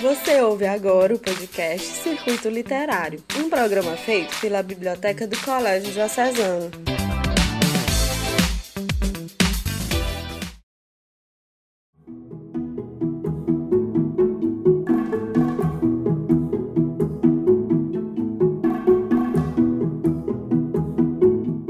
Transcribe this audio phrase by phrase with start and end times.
[0.00, 6.70] Você ouve agora o podcast Circuito Literário, um programa feito pela Biblioteca do Colégio Diocesano.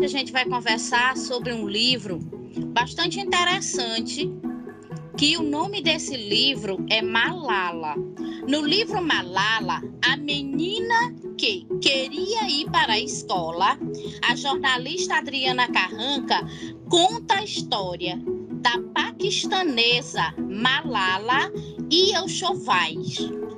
[0.02, 2.18] A gente vai conversar sobre um livro
[2.72, 4.28] bastante interessante
[5.16, 7.94] que o nome desse livro é Malala.
[8.46, 13.78] No livro Malala, a menina que queria ir para a escola,
[14.28, 16.46] a jornalista Adriana Carranca
[16.90, 18.20] conta a história
[18.60, 21.50] da paquistanesa Malala
[21.90, 22.96] Yousafzai.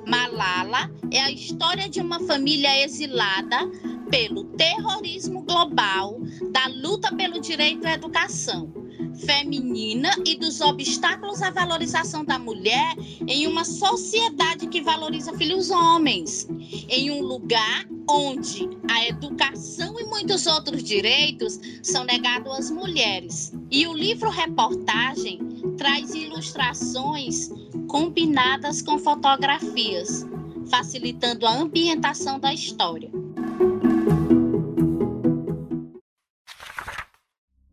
[0.07, 3.69] Malala é a história de uma família exilada
[4.09, 8.78] pelo terrorismo global, da luta pelo direito à educação
[9.25, 12.95] feminina e dos obstáculos à valorização da mulher
[13.27, 16.47] em uma sociedade que valoriza filhos homens,
[16.89, 23.53] em um lugar onde a educação e muitos outros direitos são negados às mulheres.
[23.69, 25.39] E o livro reportagem
[25.77, 27.49] traz ilustrações
[27.87, 30.25] combinadas com fotografias,
[30.69, 33.18] facilitando a ambientação da história.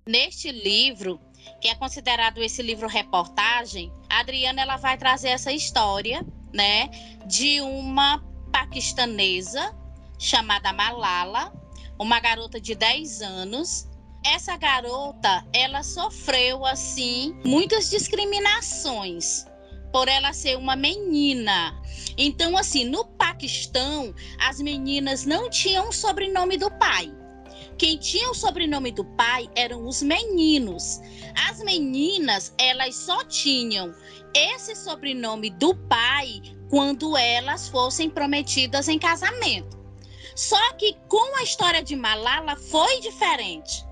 [0.09, 1.21] Neste livro,
[1.61, 6.89] que é considerado esse livro reportagem, a Adriana ela vai trazer essa história, né,
[7.27, 9.77] de uma paquistanesa
[10.17, 11.53] chamada Malala,
[11.99, 13.89] uma garota de 10 anos.
[14.25, 19.45] Essa garota, ela sofreu assim muitas discriminações
[19.93, 21.83] por ela ser uma menina.
[22.17, 27.13] Então assim, no Paquistão, as meninas não tinham o sobrenome do pai.
[27.79, 30.99] Quem tinha o sobrenome do pai eram os meninos.
[31.49, 33.95] As meninas, elas só tinham
[34.33, 39.77] esse sobrenome do pai quando elas fossem prometidas em casamento.
[40.35, 43.85] Só que com a história de Malala foi diferente.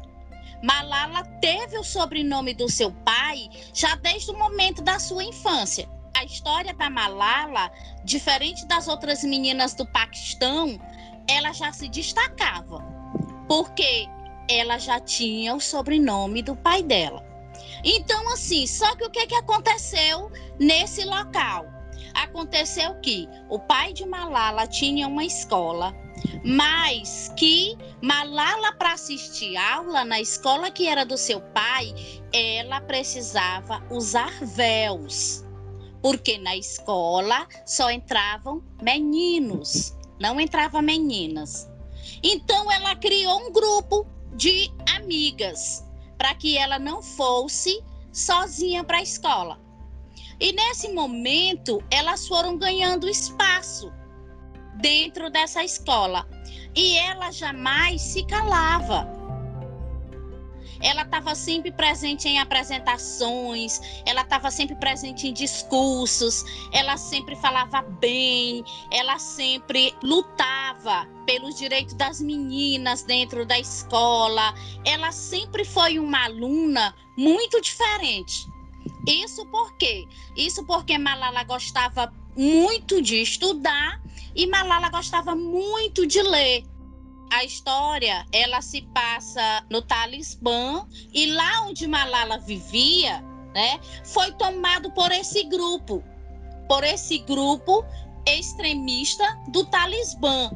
[0.63, 5.87] Malala teve o sobrenome do seu pai já desde o momento da sua infância.
[6.17, 7.71] A história da Malala,
[8.03, 10.81] diferente das outras meninas do Paquistão,
[11.29, 12.94] ela já se destacava
[13.49, 14.07] porque
[14.49, 17.25] ela já tinha o sobrenome do pai dela.
[17.85, 21.67] Então, assim, só que o que, que aconteceu nesse local?
[22.15, 25.95] Aconteceu que o pai de Malala tinha uma escola,
[26.45, 31.93] mas que Malala, para assistir aula na escola que era do seu pai,
[32.33, 35.45] ela precisava usar véus,
[36.01, 41.69] porque na escola só entravam meninos, não entravam meninas.
[42.23, 45.85] Então ela criou um grupo de amigas
[46.17, 47.83] para que ela não fosse
[48.13, 49.61] sozinha para a escola.
[50.41, 53.93] E nesse momento elas foram ganhando espaço
[54.81, 56.29] dentro dessa escola
[56.75, 59.15] e ela jamais se calava
[60.85, 67.81] ela estava sempre presente em apresentações, ela estava sempre presente em discursos, ela sempre falava
[67.83, 70.64] bem, ela sempre lutava
[71.27, 74.55] pelos direitos das meninas dentro da escola.
[74.85, 78.47] Ela sempre foi uma aluna muito diferente.
[79.07, 80.07] Isso por quê?
[80.37, 84.01] Isso porque Malala gostava muito de estudar
[84.35, 86.65] e Malala gostava muito de ler
[87.35, 93.21] a história ela se passa no Talismã e lá onde Malala vivia,
[93.53, 96.03] né, foi tomado por esse grupo,
[96.69, 97.85] por esse grupo
[98.27, 100.51] extremista do Talismã,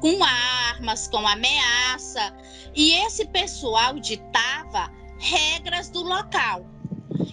[0.00, 2.34] com armas, com ameaça,
[2.74, 6.66] e esse pessoal ditava regras do local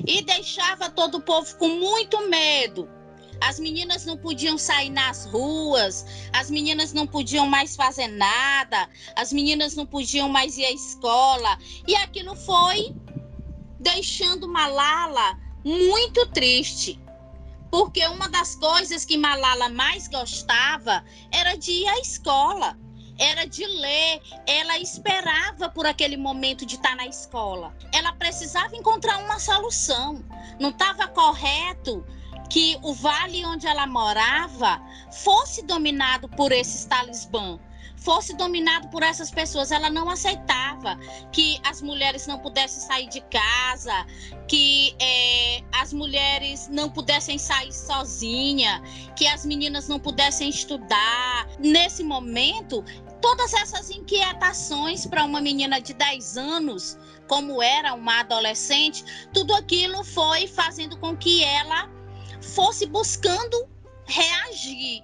[0.05, 2.89] e deixava todo o povo com muito medo
[3.41, 9.31] as meninas não podiam sair nas ruas, as meninas não podiam mais fazer nada, as
[9.31, 11.57] meninas não podiam mais ir à escola.
[11.88, 12.95] E aquilo foi
[13.79, 17.00] deixando Malala muito triste.
[17.77, 22.75] Porque uma das coisas que Malala mais gostava era de ir à escola,
[23.19, 24.19] era de ler.
[24.47, 27.77] Ela esperava por aquele momento de estar na escola.
[27.94, 30.25] Ela precisava encontrar uma solução.
[30.59, 32.03] Não estava correto
[32.50, 34.81] que o vale onde ela morava
[35.12, 37.59] fosse dominado por esses talismã,
[37.97, 39.71] fosse dominado por essas pessoas.
[39.71, 40.97] Ela não aceitava
[41.31, 44.05] que as mulheres não pudessem sair de casa,
[44.47, 48.81] que é, as mulheres não pudessem sair sozinha,
[49.15, 51.47] que as meninas não pudessem estudar.
[51.59, 52.83] Nesse momento,
[53.21, 56.97] todas essas inquietações para uma menina de 10 anos,
[57.27, 59.03] como era uma adolescente,
[59.33, 61.89] tudo aquilo foi fazendo com que ela
[62.41, 63.67] fosse buscando
[64.05, 65.03] reagir,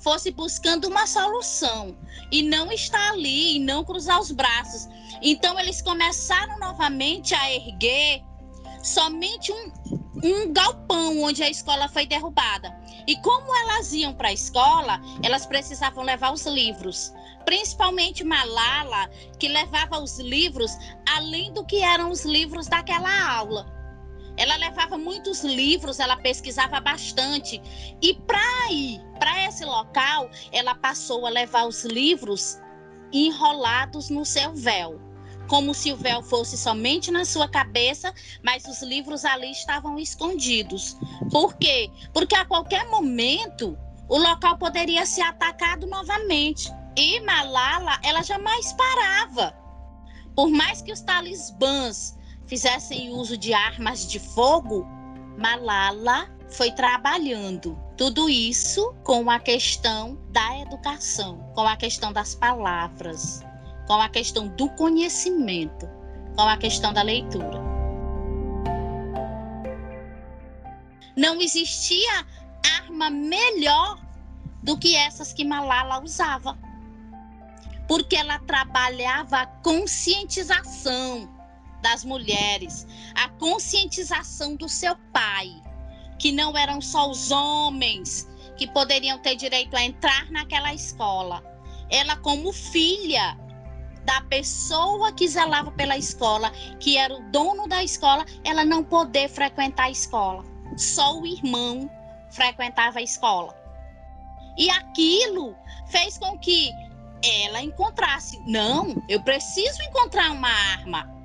[0.00, 1.96] fosse buscando uma solução
[2.32, 4.88] e não estar ali e não cruzar os braços.
[5.22, 8.22] Então eles começaram novamente a erguer
[8.82, 9.72] somente um,
[10.24, 12.74] um galpão onde a escola foi derrubada.
[13.06, 17.12] E como elas iam para a escola, elas precisavam levar os livros.
[17.44, 19.08] Principalmente Malala,
[19.38, 20.76] que levava os livros
[21.16, 23.79] além do que eram os livros daquela aula.
[24.40, 27.60] Ela levava muitos livros, ela pesquisava bastante.
[28.00, 32.58] E para ir para esse local, ela passou a levar os livros
[33.12, 34.98] enrolados no seu véu
[35.46, 40.96] como se o véu fosse somente na sua cabeça, mas os livros ali estavam escondidos.
[41.28, 41.90] Por quê?
[42.12, 43.76] Porque a qualquer momento
[44.08, 46.72] o local poderia ser atacado novamente.
[46.96, 49.52] E Malala, ela jamais parava.
[50.36, 52.16] Por mais que os talibãs
[52.50, 54.86] fizessem uso de armas de fogo,
[55.38, 57.78] Malala foi trabalhando.
[57.96, 63.42] Tudo isso com a questão da educação, com a questão das palavras
[63.90, 65.88] com a questão do conhecimento,
[66.36, 67.60] com a questão da leitura.
[71.16, 72.24] Não existia
[72.78, 74.00] arma melhor
[74.62, 76.56] do que essas que Malala usava.
[77.88, 81.28] Porque ela trabalhava a conscientização
[81.80, 85.50] das mulheres, a conscientização do seu pai,
[86.18, 91.42] que não eram só os homens que poderiam ter direito a entrar naquela escola.
[91.88, 93.36] Ela, como filha,
[94.04, 99.28] da pessoa que zelava pela escola, que era o dono da escola, ela não poder
[99.28, 100.44] frequentar a escola.
[100.76, 101.90] Só o irmão
[102.30, 103.54] frequentava a escola.
[104.56, 105.56] E aquilo
[105.86, 106.70] fez com que
[107.44, 111.19] ela encontrasse: não, eu preciso encontrar uma arma.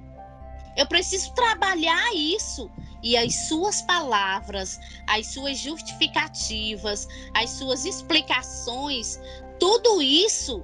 [0.75, 2.69] Eu preciso trabalhar isso.
[3.01, 9.19] E as suas palavras, as suas justificativas, as suas explicações,
[9.59, 10.63] tudo isso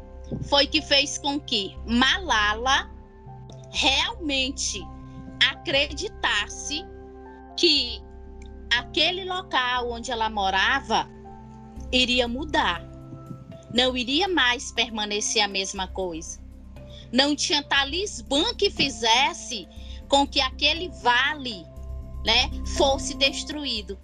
[0.49, 2.89] foi que fez com que Malala
[3.69, 4.81] realmente
[5.51, 6.83] acreditasse
[7.55, 8.01] que
[8.75, 11.07] aquele local onde ela morava
[11.91, 12.81] iria mudar.
[13.73, 16.39] Não iria mais permanecer a mesma coisa.
[17.11, 19.67] Não tinha talismã que fizesse
[20.11, 21.63] com que aquele vale
[22.25, 23.97] né, fosse destruído.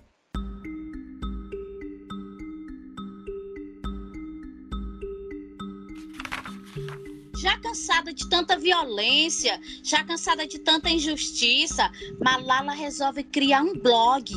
[7.39, 11.89] já cansada de tanta violência, já cansada de tanta injustiça,
[12.19, 14.33] Malala resolve criar um blog.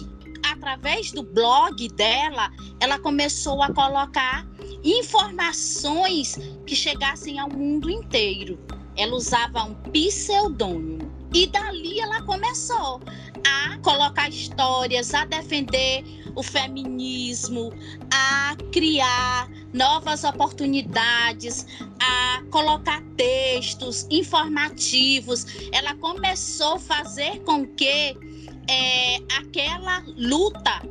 [0.52, 4.46] Através do blog dela, ela começou a colocar
[4.84, 6.36] informações
[6.66, 8.58] que chegassem ao mundo inteiro.
[8.94, 11.09] Ela usava um pseudônimo.
[11.32, 13.00] E dali ela começou
[13.46, 16.04] a colocar histórias, a defender
[16.34, 17.72] o feminismo,
[18.12, 21.66] a criar novas oportunidades,
[22.00, 25.46] a colocar textos informativos.
[25.72, 28.16] Ela começou a fazer com que
[28.68, 30.82] é, aquela luta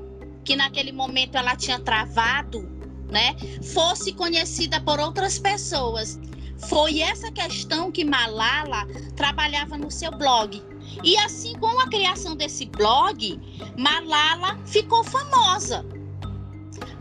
[0.45, 2.67] que naquele momento ela tinha travado,
[3.09, 3.35] né,
[3.73, 6.19] fosse conhecida por outras pessoas.
[6.67, 8.85] Foi essa questão que Malala
[9.15, 10.61] trabalhava no seu blog.
[11.03, 13.39] E assim, com a criação desse blog,
[13.77, 15.85] Malala ficou famosa.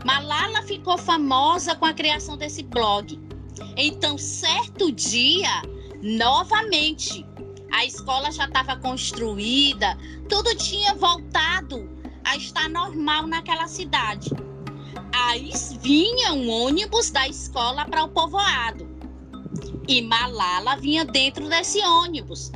[0.05, 3.19] Malala ficou famosa com a criação desse blog.
[3.75, 5.61] Então, certo dia,
[6.01, 7.25] novamente,
[7.71, 9.97] a escola já estava construída,
[10.29, 11.89] tudo tinha voltado
[12.23, 14.29] a estar normal naquela cidade.
[15.11, 18.98] Aí vinha um ônibus da escola para o povoado.
[19.89, 22.51] E Malala vinha dentro desse ônibus.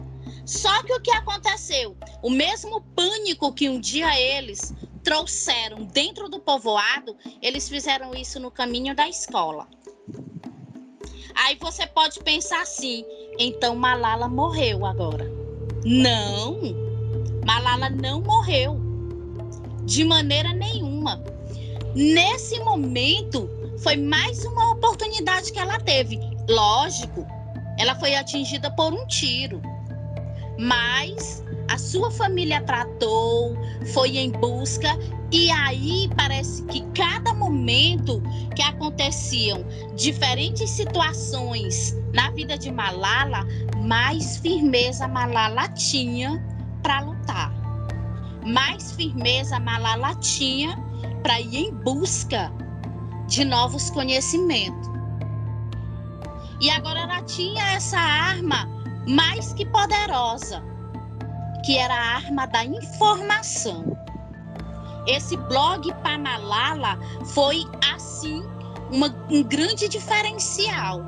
[0.45, 1.97] Só que o que aconteceu?
[2.21, 4.71] O mesmo pânico que um dia eles
[5.03, 9.67] trouxeram dentro do povoado, eles fizeram isso no caminho da escola.
[11.33, 13.03] Aí você pode pensar assim:
[13.39, 15.25] então Malala morreu agora.
[15.83, 16.59] Não,
[17.43, 18.79] Malala não morreu.
[19.85, 21.23] De maneira nenhuma.
[21.95, 23.49] Nesse momento,
[23.79, 26.32] foi mais uma oportunidade que ela teve.
[26.49, 27.25] Lógico,
[27.77, 29.61] ela foi atingida por um tiro.
[30.59, 33.55] Mas a sua família tratou,
[33.93, 34.97] foi em busca
[35.31, 38.21] e aí parece que cada momento
[38.55, 43.47] que aconteciam diferentes situações na vida de Malala,
[43.83, 46.39] mais firmeza Malala tinha
[46.83, 47.51] para lutar.
[48.45, 50.77] Mais firmeza Malala tinha
[51.23, 52.51] para ir em busca
[53.27, 54.92] de novos conhecimentos.
[56.59, 58.67] E agora ela tinha essa arma
[59.07, 60.63] mais que poderosa,
[61.65, 63.97] que era a arma da informação.
[65.05, 68.41] esse blog para Malala foi assim
[68.89, 71.01] uma, um grande diferencial,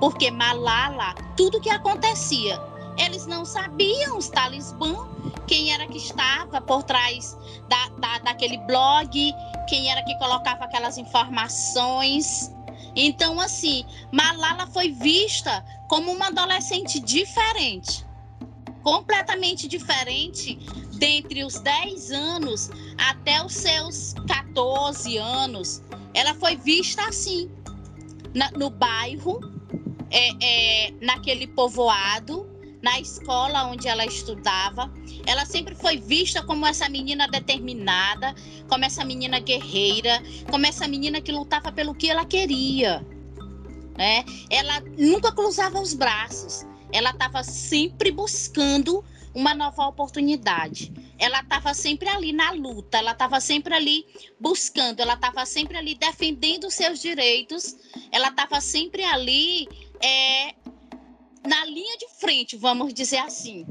[0.00, 2.58] porque Malala, tudo que acontecia,
[2.96, 5.06] eles não sabiam os talismã,
[5.46, 7.36] quem era que estava por trás
[7.68, 9.32] da, da, daquele blog,
[9.68, 12.54] quem era que colocava aquelas informações.
[12.94, 18.04] Então, assim, Malala foi vista como uma adolescente diferente,
[18.82, 20.58] completamente diferente
[20.94, 25.82] dentre os 10 anos até os seus 14 anos.
[26.12, 27.50] Ela foi vista assim,
[28.34, 29.40] na, no bairro,
[30.10, 32.48] é, é, naquele povoado,
[32.82, 34.92] na escola onde ela estudava.
[35.26, 38.34] Ela sempre foi vista como essa menina determinada,
[38.68, 43.04] como essa menina guerreira, como essa menina que lutava pelo que ela queria.
[43.96, 44.24] Né?
[44.48, 46.64] Ela nunca cruzava os braços.
[46.92, 49.04] Ela estava sempre buscando
[49.34, 50.92] uma nova oportunidade.
[51.18, 54.06] Ela estava sempre ali na luta, ela estava sempre ali
[54.40, 57.76] buscando, ela estava sempre ali defendendo seus direitos,
[58.10, 59.68] ela estava sempre ali
[60.00, 60.54] é,
[61.48, 63.66] na linha de frente, vamos dizer assim.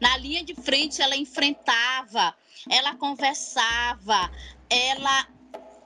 [0.00, 2.34] Na linha de frente, ela enfrentava,
[2.68, 4.28] ela conversava,
[4.68, 5.28] ela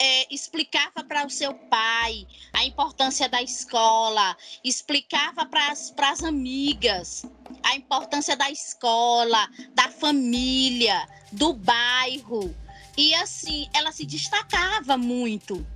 [0.00, 7.26] é, explicava para o seu pai a importância da escola, explicava para as amigas
[7.62, 12.56] a importância da escola, da família, do bairro.
[12.96, 15.66] E assim, ela se destacava muito.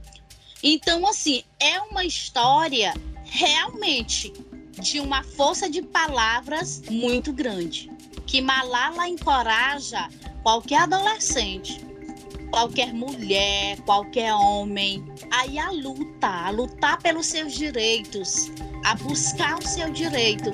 [0.62, 4.32] Então, assim, é uma história realmente
[4.78, 7.90] de uma força de palavras muito grande,
[8.26, 10.08] que Malala encoraja
[10.42, 11.84] qualquer adolescente,
[12.50, 18.50] qualquer mulher, qualquer homem, aí a luta, a lutar pelos seus direitos,
[18.84, 20.50] a buscar o seu direito.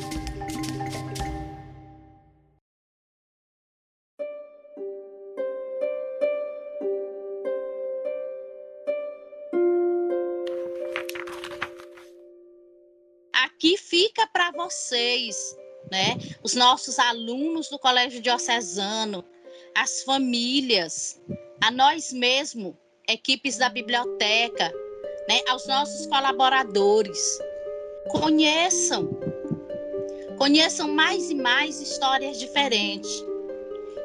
[14.56, 15.56] Vocês,
[15.90, 16.16] né?
[16.42, 19.24] Os nossos alunos do Colégio Diocesano,
[19.74, 21.20] as famílias,
[21.62, 22.74] a nós mesmos,
[23.08, 24.72] equipes da biblioteca,
[25.28, 25.40] né?
[25.48, 27.38] Aos nossos colaboradores.
[28.08, 29.10] Conheçam,
[30.38, 33.24] conheçam mais e mais histórias diferentes.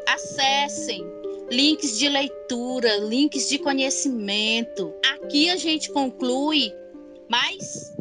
[0.08, 1.05] Acessem
[1.51, 4.93] links de leitura, links de conhecimento.
[5.13, 6.74] Aqui a gente conclui,
[7.29, 7.93] mas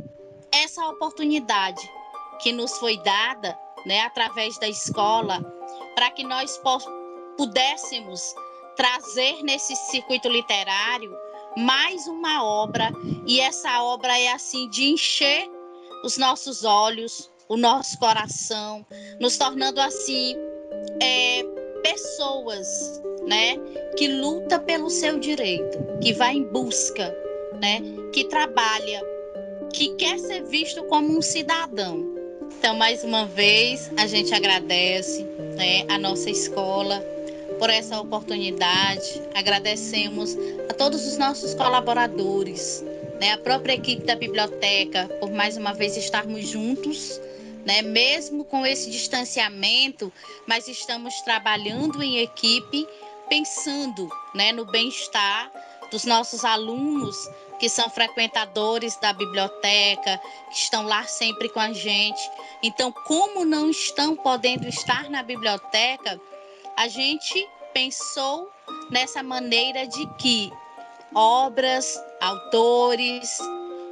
[0.52, 2.00] essa oportunidade
[2.42, 5.40] que nos foi dada, né, através da escola,
[5.94, 6.61] para que nós
[7.37, 8.35] pudéssemos
[8.76, 11.16] trazer nesse circuito literário
[11.56, 12.90] mais uma obra,
[13.26, 15.49] e essa obra é assim de encher
[16.04, 18.87] os nossos olhos, o nosso coração,
[19.18, 20.37] nos tornando assim
[21.02, 21.42] é,
[21.82, 23.56] pessoas, né,
[23.97, 27.12] que luta pelo seu direito, que vai em busca,
[27.61, 27.80] né,
[28.12, 29.02] que trabalha
[29.73, 32.20] que quer ser visto como um cidadão.
[32.61, 35.23] Então, mais uma vez, a gente agradece
[35.57, 37.02] né, a nossa escola
[37.59, 39.23] por essa oportunidade.
[39.35, 40.37] Agradecemos
[40.69, 42.85] a todos os nossos colaboradores,
[43.19, 47.19] né, a própria equipe da biblioteca, por mais uma vez estarmos juntos.
[47.64, 50.12] Né, mesmo com esse distanciamento,
[50.47, 52.87] mas estamos trabalhando em equipe,
[53.29, 55.50] pensando né, no bem-estar
[55.90, 57.17] dos nossos alunos,
[57.61, 62.21] que são frequentadores da biblioteca, que estão lá sempre com a gente.
[62.62, 66.19] Então, como não estão podendo estar na biblioteca,
[66.76, 68.50] a gente pensou
[68.90, 70.50] nessa maneira de que
[71.14, 73.38] obras, autores,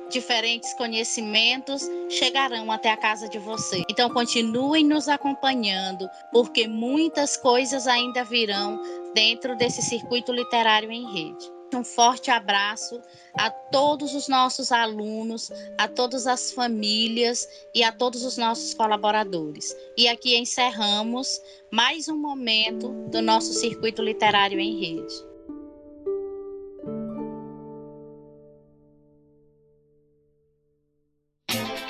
[0.09, 3.85] diferentes conhecimentos chegarão até a casa de você.
[3.91, 8.81] Então continuem nos acompanhando, porque muitas coisas ainda virão
[9.15, 11.58] dentro desse circuito literário em rede.
[11.75, 13.01] Um forte abraço
[13.35, 19.77] a todos os nossos alunos, a todas as famílias e a todos os nossos colaboradores.
[19.97, 25.29] E aqui encerramos mais um momento do nosso circuito literário em rede.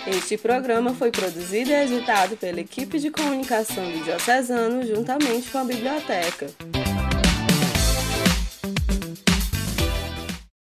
[0.07, 5.65] Este programa foi produzido e editado pela equipe de comunicação do Diocesano juntamente com a
[5.65, 6.47] biblioteca.